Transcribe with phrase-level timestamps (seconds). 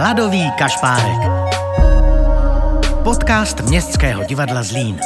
[0.00, 1.30] Hladový kašpárek.
[3.04, 5.00] Podcast Městského divadla Zlín.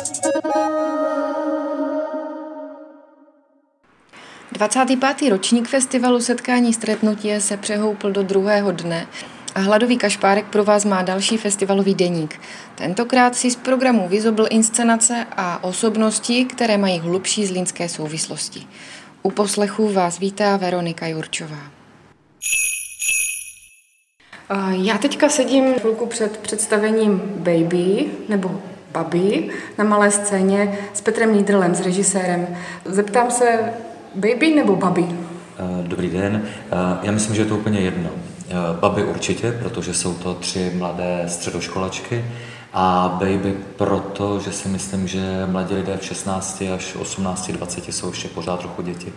[4.52, 5.30] 25.
[5.30, 9.06] ročník festivalu Setkání stretnutí se přehoupl do druhého dne
[9.54, 12.40] a Hladový kašpárek pro vás má další festivalový deník.
[12.74, 18.66] Tentokrát si z programu vyzobl inscenace a osobnosti, které mají hlubší zlínské souvislosti.
[19.22, 21.83] U poslechu vás vítá Veronika Jurčová.
[24.70, 28.60] Já teďka sedím chvilku před představením Baby, nebo
[28.92, 32.46] Baby, na malé scéně s Petrem Nídrlem, s režisérem.
[32.84, 33.72] Zeptám se,
[34.14, 35.06] Baby nebo Baby?
[35.82, 36.42] Dobrý den.
[37.02, 38.10] Já myslím, že je to úplně jedno.
[38.80, 42.24] Baby určitě, protože jsou to tři mladé středoškolačky
[42.72, 48.08] a Baby proto, že si myslím, že mladí lidé v 16 až 18, 20 jsou
[48.08, 49.12] ještě pořád trochu děti.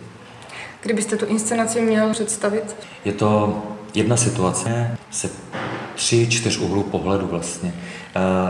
[0.82, 2.76] Kdybyste tu inscenaci měl představit?
[3.04, 3.62] Je to
[3.98, 5.30] jedna situace se
[5.94, 7.74] tři, čtyř úhlů pohledu vlastně.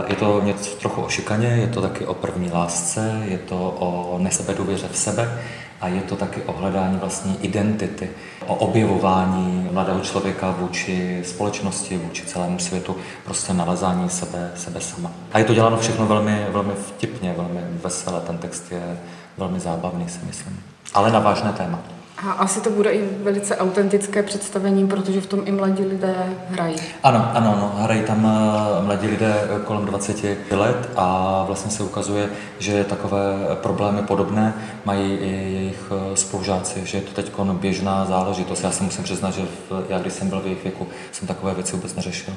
[0.07, 4.19] Je to něco trochu o šikaně, je to taky o první lásce, je to o
[4.19, 5.41] nesebedůvěře v sebe
[5.81, 8.09] a je to taky o hledání vlastní identity,
[8.47, 15.11] o objevování mladého člověka vůči společnosti, vůči celému světu, prostě nalezání sebe, sebe sama.
[15.31, 18.99] A je to děláno všechno velmi, velmi vtipně, velmi veselé, ten text je
[19.37, 20.59] velmi zábavný, si myslím.
[20.93, 21.79] Ale na vážné téma.
[22.27, 26.15] A asi to bude i velice autentické představení, protože v tom i mladí lidé
[26.49, 26.75] hrají.
[27.03, 29.33] Ano, ano, ano hrají tam eh, mladí lidé
[29.65, 34.53] kolem 20 let a vlastně se ukazuje, že takové problémy podobné
[34.85, 38.63] mají i jejich eh, spolužáci, že je to teď běžná záležitost.
[38.63, 39.41] Já si musím přiznat, že
[39.89, 42.33] já když jsem byl v jejich věku, jsem takové věci vůbec neřešil.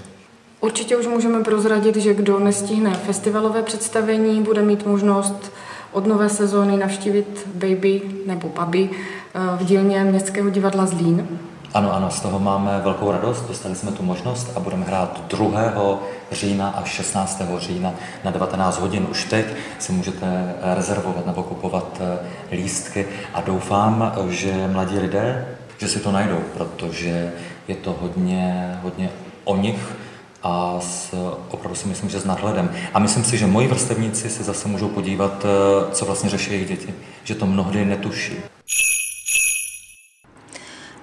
[0.60, 5.52] Určitě už můžeme prozradit, že kdo nestihne festivalové představení, bude mít možnost
[5.92, 11.28] od nové sezóny navštívit Baby nebo Baby eh, v dílně Městského divadla Zlín.
[11.74, 15.98] Ano, ano, z toho máme velkou radost, dostali jsme tu možnost a budeme hrát 2.
[16.32, 17.42] října až 16.
[17.58, 17.92] října
[18.24, 19.06] na 19 hodin.
[19.10, 19.46] Už teď
[19.78, 25.46] si můžete rezervovat nebo kupovat eh, lístky a doufám, že mladí lidé,
[25.78, 27.32] že si to najdou, protože
[27.68, 29.10] je to hodně, hodně
[29.44, 29.96] o nich,
[30.42, 31.14] a s,
[31.50, 32.70] opravdu si myslím, že s nadhledem.
[32.94, 36.68] A myslím si, že moji vrstevníci si zase můžou podívat, eh, co vlastně řeší jejich
[36.68, 36.94] děti.
[37.24, 38.32] Že to mnohdy netuší.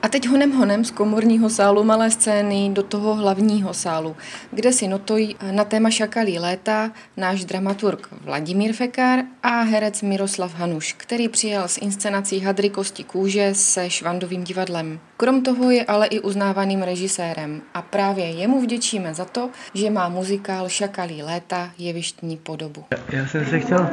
[0.01, 4.15] A teď honem honem z komorního sálu malé scény do toho hlavního sálu,
[4.51, 10.93] kde si notují na téma Šakalí léta náš dramaturg Vladimír Fekár a herec Miroslav Hanuš,
[10.93, 14.99] který přijel s inscenací Hadry kosti kůže se Švandovým divadlem.
[15.17, 20.09] Krom toho je ale i uznávaným režisérem a právě jemu vděčíme za to, že má
[20.09, 22.83] muzikál Šakalí léta jevištní podobu.
[23.09, 23.89] Já jsem se chtěl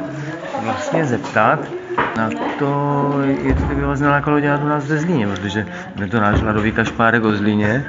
[0.61, 1.59] vlastně zeptat,
[2.17, 2.29] na
[2.59, 3.13] to,
[3.43, 5.65] jestli by vás nelákalo dělat u nás ve Zlíně, protože
[6.01, 7.85] je to náš hladový kašpárek o Zlíně.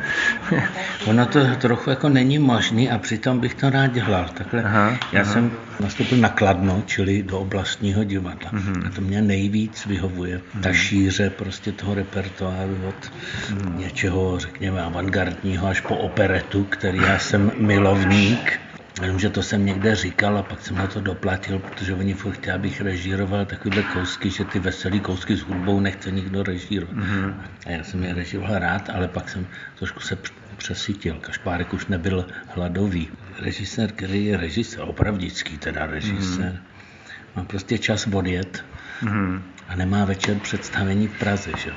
[1.07, 4.27] ono to trochu jako není možný a přitom bych to rád dělal.
[4.35, 5.33] Takhle aha, já aha.
[5.33, 5.51] jsem
[5.81, 8.51] nastoupil na Kladno, čili do oblastního divadla.
[8.51, 8.87] Uh-huh.
[8.87, 10.39] A to mě nejvíc vyhovuje.
[10.39, 10.61] Uh-huh.
[10.61, 13.77] Ta šíře prostě toho repertoáru od uh-huh.
[13.77, 18.61] něčeho, řekněme, avantgardního až po operetu, který já jsem milovník
[19.03, 22.55] Jenomže to jsem někde říkal a pak jsem na to doplatil, protože oni furt chtěli,
[22.55, 26.97] abych režíroval takové kousky, že ty veselé kousky s hudbou nechce nikdo režírovat.
[26.97, 27.35] Mm-hmm.
[27.67, 29.47] A já jsem je režíroval rád, ale pak jsem
[29.79, 30.19] trošku se
[30.57, 31.15] přesytil.
[31.15, 33.09] Kašpárek už nebyl hladový.
[33.39, 37.37] Režisér, který je režisér, opravdický teda režisér, mm-hmm.
[37.37, 38.65] má prostě čas odjet
[39.03, 39.43] mm-hmm.
[39.69, 41.51] a nemá večer představení v Praze.
[41.59, 41.71] Že?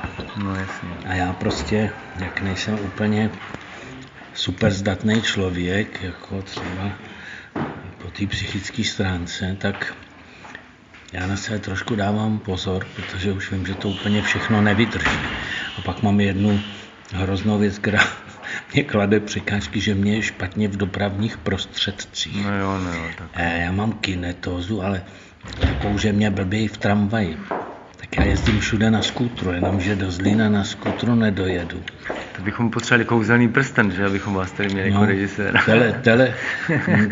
[0.44, 0.90] No, jasně.
[1.06, 1.90] A já prostě,
[2.20, 3.30] jak nejsem úplně
[4.34, 6.92] super zdatný člověk, jako třeba
[7.98, 9.94] po té psychické stránce, tak
[11.14, 15.18] já na sebe trošku dávám pozor, protože už vím, že to úplně všechno nevydrží.
[15.78, 16.62] A pak mám jednu
[17.14, 18.00] hroznou věc, která
[18.74, 22.46] mě klade překážky, že mě je špatně v dopravních prostředcích.
[22.46, 23.28] No jo, no jo, tak.
[23.34, 25.04] Eh, já mám kinetózu, ale
[25.60, 27.38] takovou, že mě blbějí v tramvaji.
[27.98, 31.84] Tak já jezdím všude na skútru, jenomže do Zlína na skútru nedojedu.
[32.36, 35.62] To bychom potřebovali kouzelný prsten, že abychom vás tady měli jako no, jako režisér.
[35.66, 36.34] Tele, tele,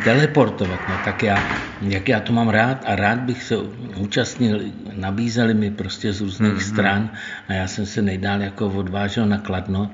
[0.04, 3.58] teleportovat, no tak já, jak já to mám rád a rád bych se
[3.96, 4.62] účastnil,
[4.94, 6.74] nabízeli mi prostě z různých mm-hmm.
[6.74, 7.10] stran
[7.48, 9.92] a já jsem se nejdál jako odvážel na Kladno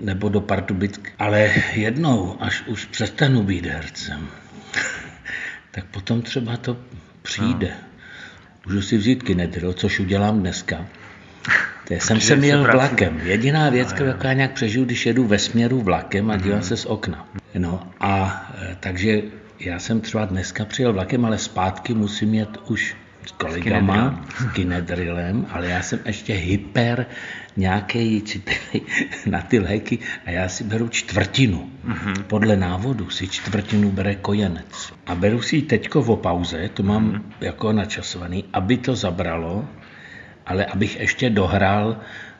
[0.00, 4.26] nebo do Pardubic, ale jednou, až už přestanu být hercem,
[5.70, 6.76] tak potom třeba to
[7.22, 7.68] přijde.
[7.68, 7.90] No.
[8.66, 10.86] Můžu si vzít kinetro, což udělám dneska.
[11.90, 13.20] To jsem se měl vlakem.
[13.24, 16.68] Jediná věc, kterou já nějak přežiju, když jedu ve směru vlakem a dívám mhm.
[16.68, 17.28] se z okna.
[17.58, 19.22] No a e, takže
[19.60, 22.96] já jsem třeba dneska přijel vlakem, ale zpátky musím jet už
[23.26, 27.06] s kolegama, s kinedrilem, ale já jsem ještě hyper
[27.56, 28.86] nějaký citlivý
[29.26, 31.70] na ty léky a já si beru čtvrtinu.
[31.84, 32.22] Mm-hmm.
[32.22, 34.92] Podle návodu si čtvrtinu bere kojenec.
[35.06, 37.22] A beru si ji teďko v pauze, to mám mm-hmm.
[37.40, 39.68] jako načasovaný, aby to zabralo,
[40.50, 41.96] ale abych ještě dohrál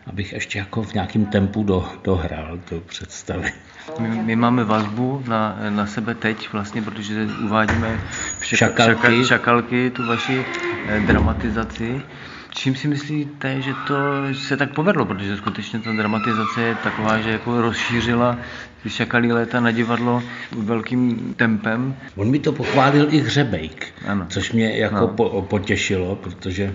[0.07, 3.53] abych ještě jako v nějakém tempu do, dohrál to představy.
[4.01, 8.01] My, my máme vazbu na, na sebe teď vlastně, protože uvádíme
[8.41, 9.25] v šaka, šakalky.
[9.25, 10.45] šakalky tu vaši
[10.89, 12.03] eh, dramatizaci.
[12.51, 13.95] Čím si myslíte, že to
[14.35, 18.39] se tak povedlo, protože skutečně ta dramatizace je taková, že jako rozšířila
[18.83, 20.23] ty šakalí léta na divadlo
[20.59, 21.97] velkým tempem?
[22.17, 24.27] On mi to pochválil i Hřebejk, ano.
[24.29, 25.09] což mě jako no.
[25.09, 26.75] po, potěšilo, protože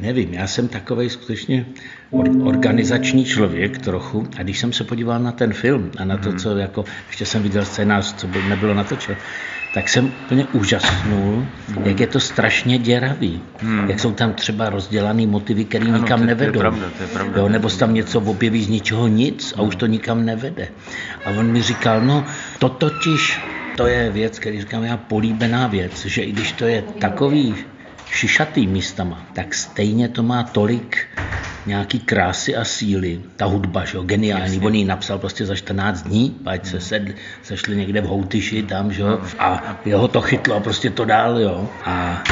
[0.00, 1.66] nevím, já jsem takový skutečně
[2.44, 6.38] organizační člověk trochu a když jsem se podíval na ten film a na to, mhm.
[6.38, 9.18] co jako, ještě jsem viděl scénář, co by nebylo natočeno,
[9.74, 11.84] tak jsem úplně úžasnul, hmm.
[11.84, 13.42] jak je to strašně děravý.
[13.58, 13.90] Hmm.
[13.90, 16.52] Jak jsou tam třeba rozdělaný motivy, které nikam to, nevedou.
[16.52, 19.54] To je pravda, to je pravda, jo, nebo se tam něco objeví z ničeho nic
[19.56, 20.68] a už to nikam nevede.
[21.24, 22.26] A on mi říkal, no
[22.58, 23.40] to totiž,
[23.76, 27.54] to je věc, který říkám já, políbená věc, že i když to je takový
[28.12, 31.06] šišatý místama, tak stejně to má tolik
[31.66, 33.20] nějaký krásy a síly.
[33.36, 34.54] Ta hudba, že jo, geniální.
[34.54, 34.66] Jasně.
[34.66, 38.92] On ji napsal prostě za 14 dní, ať se sedli, sešli někde v Houtyši tam,
[38.92, 41.70] že jo, a jeho to chytlo a prostě to dál, jo.
[41.84, 42.22] A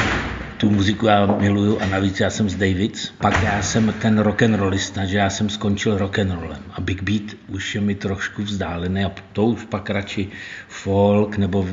[0.57, 3.11] tu muziku já miluju a navíc já jsem z Davids.
[3.17, 6.81] Pak já jsem ten rock and rollista, že já jsem skončil rock and rollem a
[6.81, 10.27] Big Beat už je mi trošku vzdálený a to už pak radši
[10.67, 11.67] folk nebo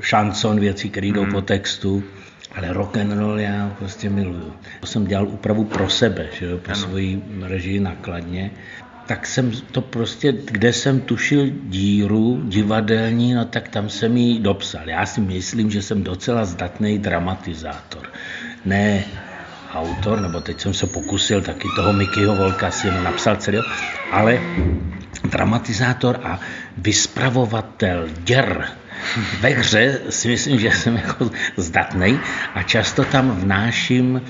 [0.00, 1.32] šanson, věci, které jdou mm.
[1.32, 2.04] po textu.
[2.56, 4.52] Ale rock and roll já prostě miluju.
[4.84, 6.82] Jsem dělal úpravu pro sebe, že jo, pro ano.
[6.82, 8.50] svoji režii nakladně.
[9.06, 14.88] Tak jsem to prostě, kde jsem tušil díru divadelní, no tak tam jsem ji dopsal.
[14.88, 18.08] Já si myslím, že jsem docela zdatný dramatizátor.
[18.64, 19.04] Ne
[19.72, 23.58] autor, nebo teď jsem se pokusil taky toho Mickeyho Volka si napsal celý,
[24.12, 24.40] ale
[25.30, 26.40] dramatizátor a
[26.76, 28.68] vyspravovatel děr
[29.40, 32.20] ve hře si myslím, že jsem jako zdatný
[32.54, 34.22] a často tam vnáším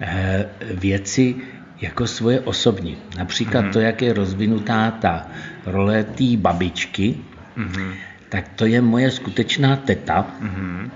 [0.00, 1.34] eh, věci
[1.80, 2.96] jako svoje osobní.
[3.18, 3.72] Například mm-hmm.
[3.72, 5.26] to, jak je rozvinutá ta
[5.66, 7.16] role té babičky,
[7.56, 7.92] mm-hmm.
[8.28, 10.90] tak to je moje skutečná teta, mm-hmm.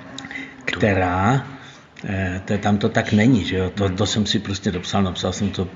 [0.65, 1.47] která,
[2.05, 3.71] eh, to, tam to tak není, že jo?
[3.75, 5.69] To, to jsem si prostě dopsal, napsal jsem to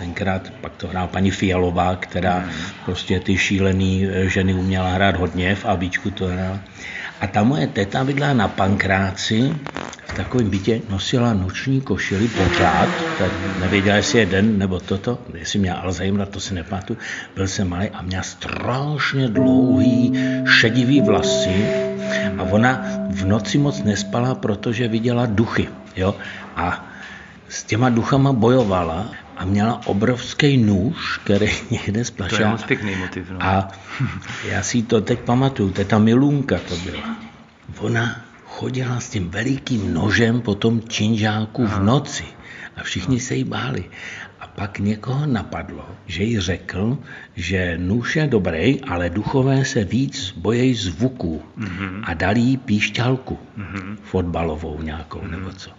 [0.00, 2.50] tenkrát, pak to hrál paní Fialová, která mm.
[2.84, 6.58] prostě ty šílený eh, ženy uměla hrát hodně, v Abíčku to hrál.
[7.20, 9.52] A ta moje teta bydla na Pankráci,
[10.06, 12.88] v takovém bytě nosila noční košili pořád,
[13.18, 16.98] tak nevěděla, jestli je den nebo toto, jestli měla Alzheimer, to si nepamatuju,
[17.36, 20.12] byl jsem malý a měla strašně dlouhý
[20.60, 21.66] šedivý vlasy
[22.38, 26.14] a ona v noci moc nespala, protože viděla duchy, jo,
[26.56, 26.86] a
[27.48, 29.10] s těma duchama bojovala
[29.40, 32.38] a měla obrovský nůž, který někde splašila.
[32.38, 33.30] To je moc pěkný motiv.
[33.30, 33.38] No.
[33.42, 33.68] A
[34.48, 37.16] já si to teď pamatuju, to je ta Milunka to byla.
[37.78, 42.24] Ona chodila s tím velikým nožem po tom činžáku v noci
[42.76, 43.84] a všichni se jí báli.
[44.40, 46.98] A pak někoho napadlo, že jí řekl,
[47.36, 52.00] že nůž je dobrý, ale duchové se víc bojejí zvuků mm-hmm.
[52.04, 53.96] a dali jí píšťalku mm-hmm.
[54.02, 55.30] fotbalovou nějakou mm-hmm.
[55.30, 55.70] nebo co.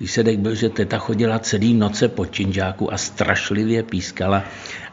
[0.00, 4.44] Výsledek byl, že teta chodila celý noce po činžáku a strašlivě pískala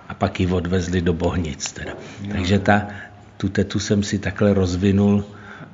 [0.09, 1.71] a pak ji odvezli do Bohnic.
[1.71, 1.93] Teda.
[2.31, 2.87] Takže ta,
[3.37, 5.25] tu tetu jsem si takhle rozvinul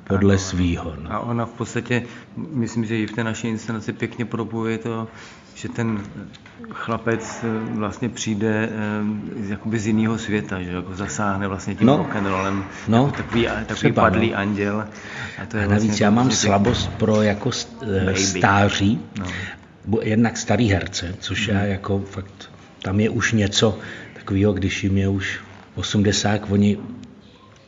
[0.04, 0.96] podle svýho.
[1.02, 1.12] No.
[1.12, 2.02] A ona v podstatě,
[2.36, 5.08] myslím, že i v té naší inscenaci pěkně propuje to,
[5.62, 6.02] že ten
[6.70, 11.96] chlapec eh, vlastně přijde eh, jakoby z jiného světa, že jako zasáhne vlastně tím no,
[11.96, 14.38] rock'n'rollem, no, jako takový, takový třeba, padlý no.
[14.38, 14.84] anděl.
[15.42, 17.50] A, to je a navíc vlastně já mám vlastně slabost pro jako
[17.82, 18.20] eh, baby.
[18.20, 19.26] stáří, no.
[20.02, 21.54] jednak starý herce, což mm.
[21.54, 22.50] já jako fakt,
[22.82, 23.78] tam je už něco
[24.14, 25.40] takového, když jim je už
[25.74, 26.78] 80, oni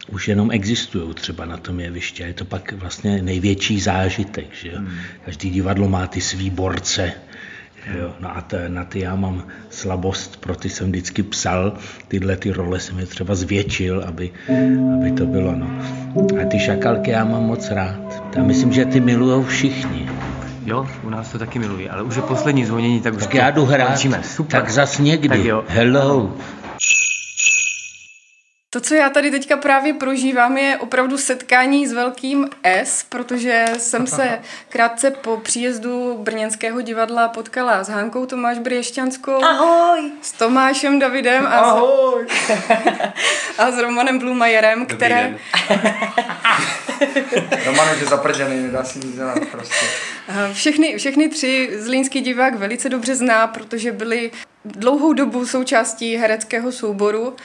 [0.09, 4.47] už jenom existují třeba na tom jevišti a je to pak vlastně největší zážitek.
[4.55, 4.79] Že jo?
[4.79, 4.91] Hmm.
[5.25, 7.13] Každý divadlo má ty svý borce,
[7.99, 11.73] Jo, no a te, na ty já mám slabost, pro ty jsem vždycky psal,
[12.09, 14.31] tyhle ty role jsem je třeba zvětšil, aby,
[14.95, 15.55] aby to bylo.
[15.57, 15.71] No.
[16.43, 18.23] A ty šakalky já mám moc rád.
[18.37, 20.09] Já myslím, že ty milujou všichni.
[20.67, 23.51] Jo, u nás to taky milují, ale už je poslední zvonění, tak už tak já
[23.51, 24.61] jdu hrát, Super.
[24.61, 25.29] tak zas někdy.
[25.29, 25.65] Tak jo.
[25.69, 26.37] Hello.
[28.75, 34.07] To, co já tady teďka právě prožívám, je opravdu setkání s velkým S, protože jsem
[34.17, 39.45] se krátce po příjezdu Brněnského divadla potkala s Hankou Tomáš Briešťanskou.
[39.45, 40.11] Ahoj!
[40.23, 42.27] S Tomášem Davidem a, Ahoj!
[42.29, 42.51] S,
[43.59, 45.35] a s Romanem Blumajerem, které...
[47.67, 49.87] Roman je zaprděný, nedá si nic dělat prostě.
[50.53, 54.31] Všechny, všechny tři zlínský divák velice dobře zná, protože byli
[54.65, 57.37] dlouhou dobu součástí hereckého souboru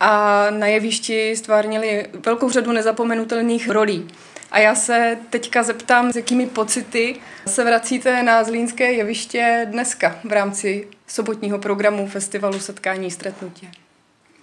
[0.00, 4.08] a na jevišti stvárnili velkou řadu nezapomenutelných rolí.
[4.50, 10.32] A já se teďka zeptám, s jakými pocity se vracíte na Zlínské jeviště dneska v
[10.32, 13.66] rámci sobotního programu Festivalu Setkání Stretnutě.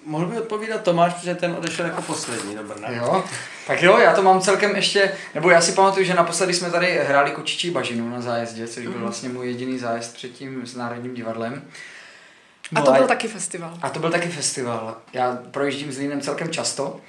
[0.06, 2.90] Mohl by odpovídat Tomáš, protože ten odešel jako poslední do Brna.
[2.90, 3.24] Jo,
[3.68, 7.00] tak jo, já to mám celkem ještě, nebo já si pamatuju, že naposledy jsme tady
[7.08, 9.02] hráli Kočičí bažinu na zájezdě, což byl mhm.
[9.02, 11.62] vlastně můj jediný zájezd předtím s Národním divadlem.
[12.72, 13.78] No a to byl a, taky festival.
[13.82, 14.98] A to byl taky festival.
[15.14, 17.02] Já projíždím s Línem celkem často,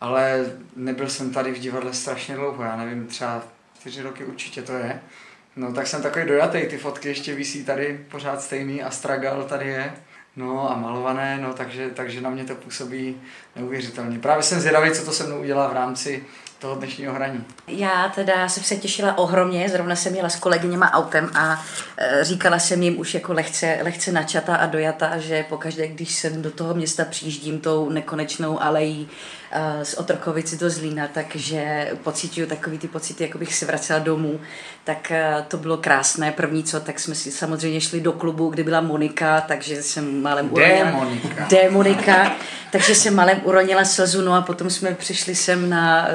[0.00, 3.42] ale nebyl jsem tady v divadle strašně dlouho, já nevím, třeba
[3.80, 5.00] čtyři roky určitě to je.
[5.56, 9.68] No tak jsem takový dojatý, ty fotky ještě visí tady pořád stejný a Stragal tady
[9.68, 9.92] je.
[10.36, 13.20] No a malované, no takže, takže na mě to působí
[13.56, 14.18] neuvěřitelně.
[14.18, 16.24] Právě jsem zvědavý, co to se mnou udělá v rámci
[16.62, 17.44] toho dnešního hraní.
[17.68, 21.64] Já teda jsem se těšila ohromně, zrovna jsem jela s kolegyněma autem a
[21.98, 26.42] e, říkala jsem jim už jako lehce, lehce načata a dojata, že pokaždé, když jsem
[26.42, 29.08] do toho města přijíždím tou nekonečnou alejí
[29.54, 34.40] Eh, z Otrokovic do Zlína, takže pocituju takový ty pocity, jako bych se vracela domů,
[34.84, 36.32] tak eh, to bylo krásné.
[36.32, 40.52] První co, tak jsme si samozřejmě šli do klubu, kde byla Monika, takže jsem malem
[40.52, 40.90] uronila...
[40.90, 41.48] Monika.
[41.70, 42.36] Monika.
[42.70, 46.08] Takže jsem malem uronila slzu, no a potom jsme přišli sem na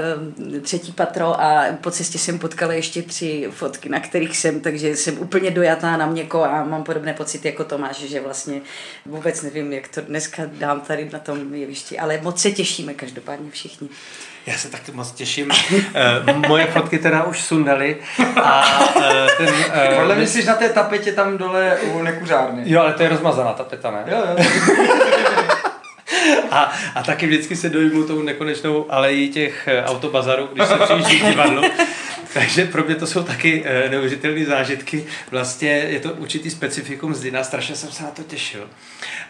[0.61, 5.19] třetí patro a po cestě jsem potkala ještě tři fotky, na kterých jsem, takže jsem
[5.19, 8.61] úplně dojatá na měko a mám podobné pocity jako Tomáš, že vlastně
[9.05, 13.27] vůbec nevím, jak to dneska dám tady na tom jevišti, ale moc se těšíme každopádně
[13.27, 13.89] každopádně všichni.
[14.45, 15.51] Já se taky moc těším.
[15.95, 17.97] Eh, moje fotky teda už sundaly.
[18.43, 19.55] A eh, ten...
[19.73, 22.63] Eh, Podle mě jsi na té tapetě tam dole u nekuřárny.
[22.65, 24.03] Jo, ale to je rozmazaná tapeta, ne?
[24.07, 24.45] Jo, jo.
[26.51, 31.25] A, a taky vždycky se dojmu tou nekonečnou alejí těch autobazarů, když se přijíždí k
[31.25, 31.61] divadlu.
[32.39, 35.05] Takže pro mě to jsou taky neuvěřitelné zážitky.
[35.31, 38.69] Vlastně je to určitý specifikum z Dina, strašně jsem se na to těšil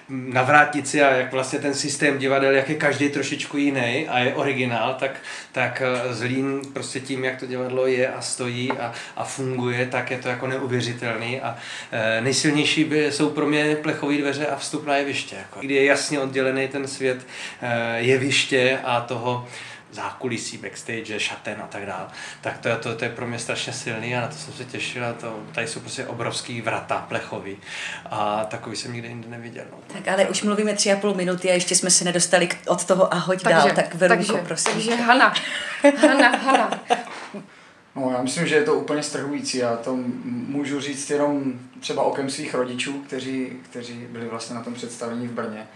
[0.09, 4.35] na vrátnici a jak vlastně ten systém divadel, jak je každý trošičku jiný a je
[4.35, 5.11] originál, tak,
[5.51, 10.11] tak eh, Zlín prostě tím, jak to divadlo je a stojí a, a funguje, tak
[10.11, 11.57] je to jako neuvěřitelný a
[11.91, 15.85] e, nejsilnější by, jsou pro mě plechové dveře a vstup na jeviště, jako, kdy je
[15.85, 17.27] jasně oddělený ten svět
[17.97, 19.47] jeviště a toho
[19.91, 22.07] zákulisí, backstage, šaten a tak dále.
[22.41, 25.05] Tak to, to, to, je pro mě strašně silný a na to jsem se těšil
[25.05, 27.57] a to, tady jsou prostě obrovský vrata plechový
[28.05, 29.65] a takový jsem nikdy jinde neviděl.
[29.71, 29.77] No.
[29.87, 33.13] Tak ale už mluvíme tři a půl minuty a ještě jsme se nedostali od toho
[33.13, 34.73] a hoď takže, dál, tak Verunko, takže, prosím.
[34.73, 35.33] Takže Hana,
[35.97, 36.79] Hana, Hana.
[37.95, 39.57] No, já myslím, že je to úplně strhující.
[39.57, 44.73] Já to můžu říct jenom třeba okem svých rodičů, kteří, kteří byli vlastně na tom
[44.73, 45.67] představení v Brně.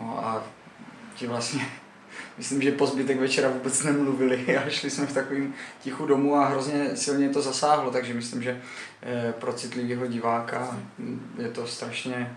[0.00, 0.44] No a
[1.14, 1.66] ti vlastně
[2.38, 6.48] myslím, že po zbytek večera vůbec nemluvili a šli jsme v takovým tichu domů a
[6.48, 8.60] hrozně silně to zasáhlo, takže myslím, že
[9.02, 12.36] eh, pro citlivého diváka hm, je to strašně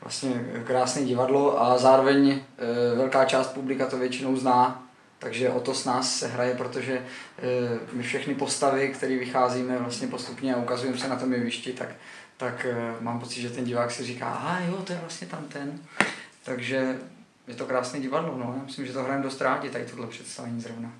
[0.00, 4.86] vlastně krásné divadlo a zároveň eh, velká část publika to většinou zná,
[5.18, 10.08] takže o to s nás se hraje, protože eh, my všechny postavy, které vycházíme vlastně
[10.08, 11.88] postupně a ukazujeme se na tom jevišti, tak,
[12.36, 12.66] tak
[13.00, 15.80] mám pocit, že ten divák si říká, a jo, to je vlastně tam ten.
[16.44, 16.98] Takže
[17.50, 18.54] je to krásné divadlo, no.
[18.58, 20.92] Já myslím, že to hrajeme dost rádi, tady tohle představení zrovna.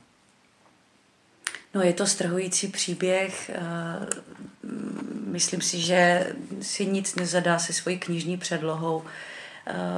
[1.74, 3.50] No, je to strhující příběh.
[3.54, 4.06] Eh,
[5.26, 9.04] myslím si, že si nic nezadá se svojí knižní předlohou,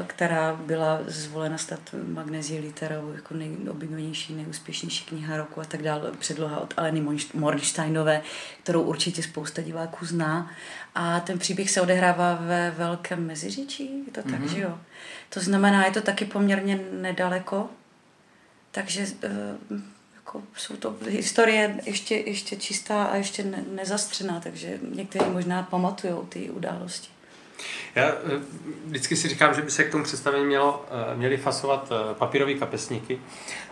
[0.07, 6.13] která byla zvolena stát Magnezie literou jako nejoblíbenější, nejúspěšnější kniha roku a tak dále.
[6.19, 7.03] Předloha od Aleny
[7.35, 8.23] Mornsteinové,
[8.63, 10.51] kterou určitě spousta diváků zná.
[10.95, 14.55] A ten příběh se odehrává ve Velkém Meziříčí, je to tak, mm-hmm.
[14.55, 14.79] že jo?
[15.29, 17.71] To znamená, je to taky poměrně nedaleko,
[18.71, 19.31] takže eh,
[20.15, 26.15] jako jsou to historie ještě, ještě čistá a ještě ne, nezastřená, takže někteří možná pamatují
[26.29, 27.09] ty události.
[27.95, 28.15] Já eh,
[28.87, 33.21] vždycky si říkám, že by se k tomu představení mělo, eh, měli fasovat papírové kapesníky,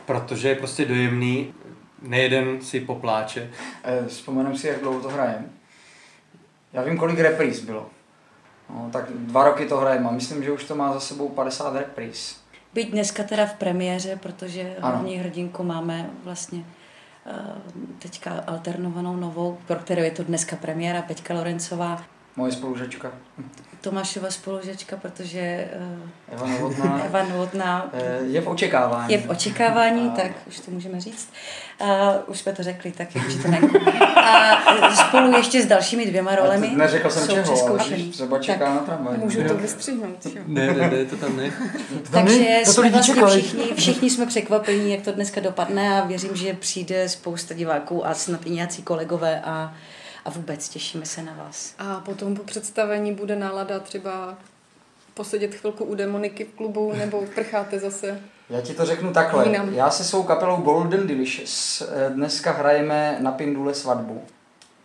[0.07, 1.55] protože je prostě dojemný,
[2.03, 3.51] nejeden si popláče.
[4.07, 5.45] Vzpomenem si, jak dlouho to hrajeme.
[6.73, 7.91] Já vím, kolik repríz bylo.
[8.71, 11.77] No, tak dva roky to hrajeme a myslím, že už to má za sebou 50
[11.77, 12.41] repríz.
[12.75, 16.65] Byť dneska teda v premiéře, protože hlavní hrdinku máme vlastně
[17.99, 22.05] teďka alternovanou novou, pro kterou je to dneska premiéra, Peťka Lorencová.
[22.37, 23.13] Moje spolužačka.
[23.81, 25.69] Tomášova spolužačka, protože
[26.31, 29.13] uh, Eva Novotná, Eva Novotná uh, je v očekávání.
[29.13, 30.11] Je v očekávání, a...
[30.11, 31.33] tak už to můžeme říct.
[31.81, 31.89] Uh,
[32.27, 33.61] už jsme to řekli, tak je to ne.
[34.17, 36.71] A spolu ještě s dalšími dvěma rolemi.
[36.77, 37.79] Neřekl jsem čeho, ale
[38.11, 39.17] třeba čeká tak, na tramvaj.
[39.19, 40.27] Můžu to vystřihnout.
[40.47, 41.53] Ne, ne, ne, to tam ne.
[42.11, 47.09] Takže jsme vlastně všichni, všichni jsme překvapení, jak to dneska dopadne a věřím, že přijde
[47.09, 49.75] spousta diváků a snad i nějací kolegové a
[50.25, 51.75] a vůbec těšíme se na vás.
[51.79, 54.39] A potom po představení bude nálada třeba
[55.15, 58.21] posedět chvilku u demoniky v klubu, nebo prcháte zase?
[58.51, 59.47] Já ti to řeknu takhle.
[59.47, 59.75] Jinam.
[59.75, 64.23] Já se svou kapelou Golden Delicious eh, dneska hrajeme na Pindule svatbu.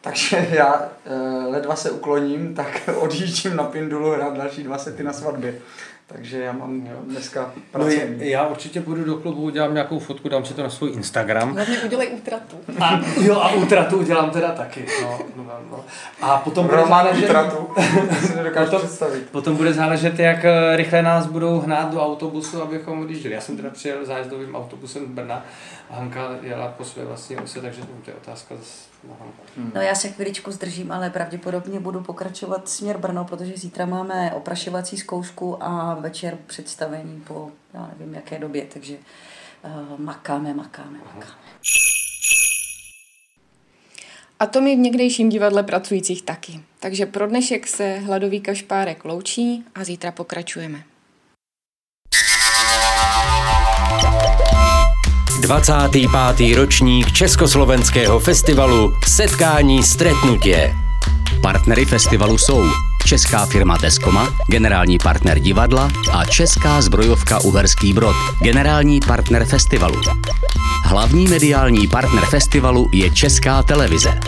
[0.02, 5.14] Takže já eh, ledva se ukloním, tak odjíždím na Pindulu hrát další dva sety na
[5.14, 5.60] svatbě.
[6.08, 8.18] Takže já mám dneska pracovní.
[8.18, 11.54] No já určitě půjdu do klubu, udělám nějakou fotku, dám si to na svůj Instagram.
[11.54, 12.58] Hlavně udělej útratu.
[12.80, 14.86] A, jo, a útratu udělám teda taky.
[15.02, 15.86] No, no, no.
[16.22, 17.24] A potom bude záležet...
[17.24, 17.58] útratu,
[18.54, 19.30] potom, představit.
[19.32, 23.36] Potom bude záležet, jak eh, rychle nás budou hnát do autobusu, abychom odjížděli.
[23.36, 25.46] Já jsem teda přijel zájezdovým autobusem z Brna
[25.90, 28.95] a Hanka jela po své vlastní ose, takže to je otázka z.
[29.74, 34.98] No já se chviličku zdržím, ale pravděpodobně budu pokračovat směr Brno, protože zítra máme oprašovací
[34.98, 38.98] zkoušku a večer představení po, já nevím, jaké době, takže
[39.64, 41.36] uh, makáme, makáme, makáme.
[44.40, 46.60] A to mi v někdejším divadle pracujících taky.
[46.80, 50.84] Takže pro dnešek se hladový kašpárek loučí a zítra pokračujeme.
[55.46, 56.56] 25.
[56.56, 60.76] ročník Československého festivalu Setkání stretnutě.
[61.42, 62.66] Partnery festivalu jsou
[63.06, 70.02] Česká firma Teskoma, generální partner divadla a Česká zbrojovka Uherský Brod, generální partner festivalu.
[70.84, 74.20] Hlavní mediální partner festivalu je Česká televize.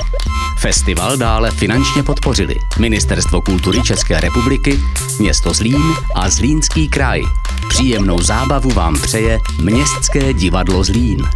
[0.59, 4.79] Festival dále finančně podpořili Ministerstvo kultury České republiky,
[5.19, 5.83] město Zlín
[6.15, 7.23] a Zlínský kraj.
[7.69, 11.27] Příjemnou zábavu vám přeje Městské divadlo Zlín.